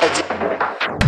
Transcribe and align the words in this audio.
Pode. 0.00 1.01